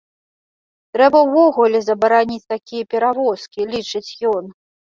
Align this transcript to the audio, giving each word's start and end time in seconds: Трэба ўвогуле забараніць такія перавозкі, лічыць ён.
Трэба 0.97 1.17
ўвогуле 1.27 1.79
забараніць 1.89 2.43
такія 2.57 2.89
перавозкі, 2.95 3.71
лічыць 3.75 4.11
ён. 4.35 4.43